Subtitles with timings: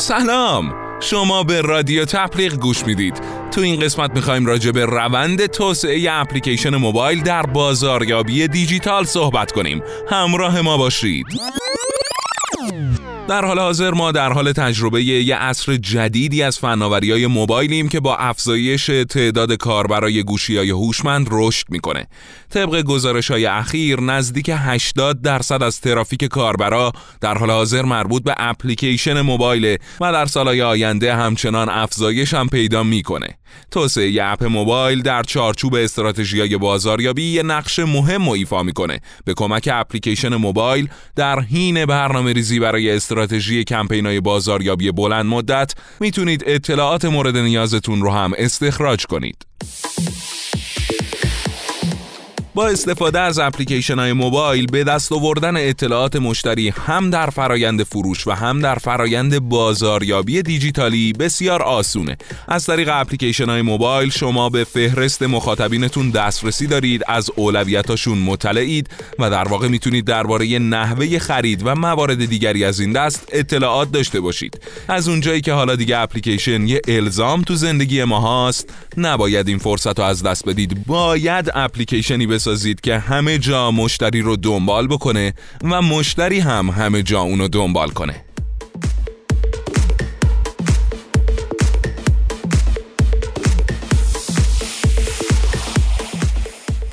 [0.00, 0.74] سلام.
[1.00, 3.20] شما به رادیو تبلیغ گوش می‌دید.
[3.50, 9.82] تو این قسمت می‌خوایم راجع به روند توسعه اپلیکیشن موبایل در بازاریابی دیجیتال صحبت کنیم.
[10.10, 11.26] همراه ما باشید.
[13.30, 18.00] در حال حاضر ما در حال تجربه یه عصر جدیدی از فناوری های موبایلیم که
[18.00, 22.06] با افزایش تعداد کاربرای گوشی های هوشمند رشد می‌کنه.
[22.50, 28.34] طبق گزارش های اخیر نزدیک 80 درصد از ترافیک کاربرا در حال حاضر مربوط به
[28.36, 33.28] اپلیکیشن موبایل و در سالهای آینده همچنان افزایش هم پیدا می‌کنه.
[33.70, 39.68] توسعه اپ موبایل در چارچوب استراتژی بازاریابی یه نقش مهم و ایفا می‌کنه به کمک
[39.72, 43.19] اپلیکیشن موبایل در حین برنامه ریزی برای استراتژی
[43.64, 49.46] کمپینای بازاریابی بلند مدت می‌تونید اطلاعات مورد نیازتون رو هم استخراج کنید.
[52.66, 58.30] استفاده از اپلیکیشن های موبایل به دست آوردن اطلاعات مشتری هم در فرایند فروش و
[58.30, 62.16] هم در فرایند بازاریابی دیجیتالی بسیار آسونه.
[62.48, 68.88] از طریق اپلیکیشن های موبایل شما به فهرست مخاطبینتون دسترسی دارید از اولویتاشون مطلعید
[69.18, 74.20] و در واقع می‌تونید درباره نحوه خرید و موارد دیگری از این دست اطلاعات داشته
[74.20, 74.60] باشید.
[74.88, 79.98] از اونجایی که حالا دیگه اپلیکیشن یه الزام تو زندگی ما هست نباید این فرصت
[79.98, 80.86] رو از دست بدید.
[80.86, 87.20] باید اپلیکیشنی بسازید که همه جا مشتری رو دنبال بکنه و مشتری هم همه جا
[87.20, 88.24] اونو دنبال کنه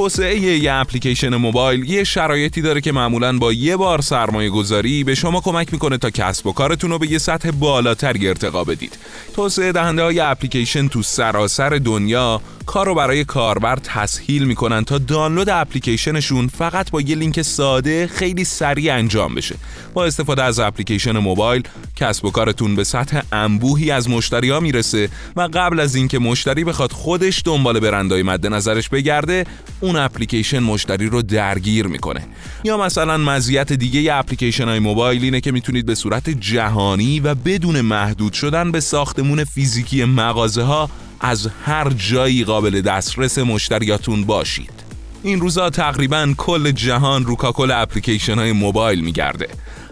[0.00, 5.14] توسعه یه اپلیکیشن موبایل یه شرایطی داره که معمولا با یه بار سرمایه گذاری به
[5.14, 8.98] شما کمک می‌کنه تا کسب و کارتون رو به یه سطح بالاتری ارتقا بدید.
[9.34, 15.48] توسعه دهنده های اپلیکیشن تو سراسر دنیا کار رو برای کاربر تسهیل می‌کنن تا دانلود
[15.48, 19.54] اپلیکیشنشون فقط با یه لینک ساده خیلی سریع انجام بشه.
[19.94, 21.62] با استفاده از اپلیکیشن موبایل
[21.96, 26.64] کسب و کارتون به سطح انبوهی از مشتری ها می‌رسه و قبل از اینکه مشتری
[26.64, 29.46] بخواد خودش دنبال برندهای مد نظرش بگرده
[29.80, 32.26] اون اپلیکیشن مشتری رو درگیر می‌کنه
[32.64, 37.80] یا مثلا مزیت دیگه اپلیکیشن های موبایل اینه که می‌تونید به صورت جهانی و بدون
[37.80, 44.70] محدود شدن به ساختمون فیزیکی مغازه ها از هر جایی قابل دسترس مشتریاتون باشید.
[45.22, 49.48] این روزا تقریبا کل جهان رو کاکل اپلیکیشن های موبایل میگرده.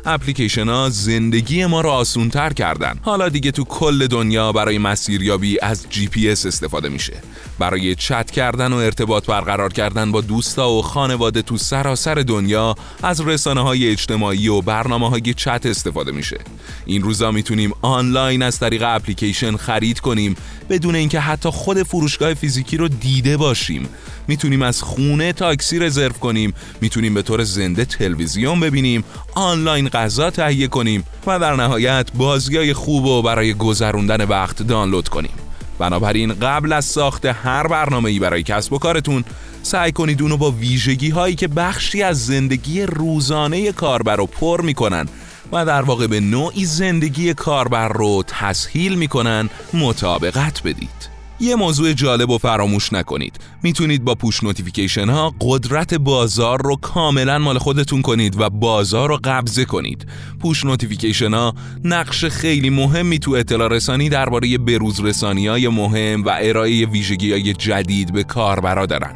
[0.09, 3.01] اپلیکیشن ها زندگی ما رو آسون تر کردن.
[3.03, 7.23] حالا دیگه تو کل دنیا برای مسیریابی از جی پی اس استفاده میشه.
[7.59, 13.21] برای چت کردن و ارتباط برقرار کردن با دوستا و خانواده تو سراسر دنیا از
[13.21, 16.39] رسانه های اجتماعی و برنامه های چت استفاده میشه.
[16.87, 20.37] این روزا می‌تونیم آنلاین از طریق اپلیکیشن خرید کنیم
[20.71, 23.89] بدون اینکه حتی خود فروشگاه فیزیکی رو دیده باشیم.
[24.29, 29.05] می‌تونیم از خونه تاکسی رزرو کنیم می‌تونیم به طور زنده تلویزیون ببینیم
[29.35, 35.31] آنلاین غذا تهیه کنیم و در نهایت بازیای خوب و برای گذروندن وقت دانلود کنیم.
[35.79, 39.25] بنابراین قبل از ساخت هر برنامه ای برای کسب و کارتون
[39.63, 45.07] سعی کنید اونو با ویژگی هایی که بخشی از زندگی روزانه کاربر رو پر می‌کنن
[45.53, 51.18] و در واقع به نوعی زندگی کاربر رو تسهیل می‌کنن مطابقت بدید.
[51.41, 53.37] یه موضوع جالب و فراموش نکنید.
[53.63, 59.19] می‌تونید با push notification ها قدرت بازار رو کاملا مال خودتون کنید و بازار رو
[59.25, 60.07] قبضه کنید.
[60.41, 61.55] push notification ها
[61.85, 67.53] نقش خیلی مهمی تو اطلاع رسانی درباره بروز رسانی های مهم و ارائه ویژگی های
[67.53, 69.15] جدید به کاربرا دارن.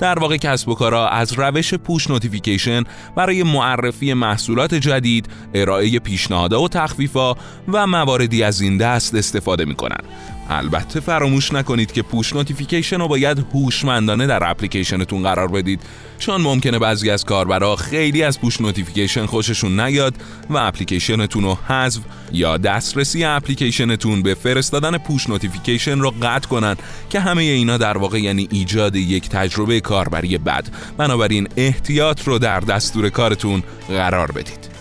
[0.00, 2.84] در واقع کسب و کارا از روش push notification
[3.16, 7.34] برای معرفی محصولات جدید ارائه پیشنهادها و تخفیفا
[7.72, 10.00] و مواردی از این دست استفاده می‌کنن.
[10.50, 15.80] البته فراموش نکنید که push notification رو باید هوشمندانه در اپلیکیشنتون قرار بدید.
[16.18, 20.14] چون ممکنه بعضی از کاربرا خیلی از push notification خوششون نیاد
[20.50, 22.00] و اپلیکیشنتون رو حذف
[22.32, 26.76] یا دسترسی اپلیکیشنتون به فرستادن push notification رو قطع کنن
[27.10, 30.64] که همه اینا در واقع یعنی ایجاد یک تجربه کاربری بد.
[30.96, 34.73] بنابراین احتیاط رو در دستور کارتون قرار بدید.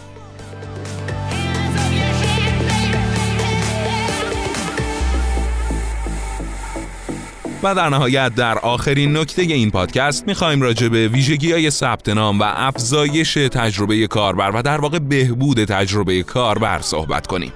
[7.64, 12.40] و در نهایت در آخرین نکته این پادکست می‌خوایم راجع به ویژگی های ثبت نام
[12.40, 17.52] و افزایش تجربه کاربر و در واقع بهبود تجربه کاربر صحبت کنیم.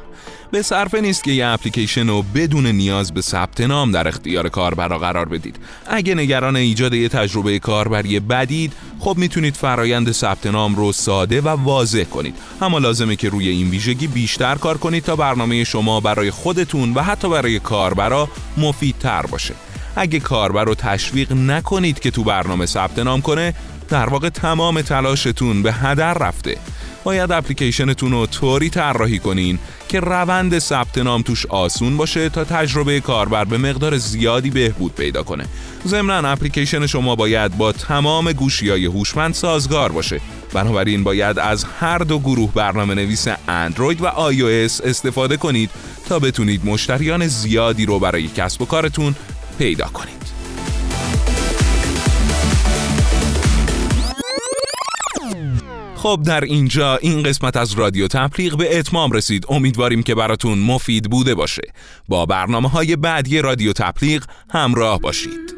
[0.52, 5.00] به صرفه نیست که یه اپلیکیشن رو بدون نیاز به ثبت نام در اختیار کاربرا
[5.00, 5.56] قرار بدید.
[5.88, 11.48] اگه نگران ایجاد یه تجربه کاربری بدید، خب می‌تونید فرایند ثبت نام رو ساده و
[11.48, 12.36] واضح کنید.
[12.62, 17.02] اما لازمه که روی این ویژگی بیشتر کار کنید تا برنامه شما برای خودتون و
[17.02, 19.54] حتی برای کاربرا مفیدتر باشه.
[19.98, 23.54] اگه کاربر رو تشویق نکنید که تو برنامه ثبت نام کنه
[23.90, 26.58] در واقع تمام تلاشتون به هدر رفته
[27.04, 33.00] باید اپلیکیشنتون رو طوری طراحی کنین که روند ثبت نام توش آسون باشه تا تجربه
[33.00, 35.46] کاربر به مقدار زیادی بهبود پیدا کنه.
[35.86, 40.22] ضمن اپلیکیشن شما باید با تمام گوشی های هوشمند سازگار باشه.
[40.54, 45.70] بنابراین باید از هر دو گروه برنامه نویس اندروید و آی استفاده کنید
[46.10, 49.16] تا بتونید مشتریان زیادی رو برای کسب و کارتون
[49.58, 50.28] پیدا کنید.
[55.96, 59.46] خب در اینجا این قسمت از رادیو تبلیغ به اتمام رسید.
[59.50, 61.62] امیدواریم که براتون مفید بوده باشه.
[62.08, 65.57] با برنامه های بعدی رادیو تبلیغ همراه باشید.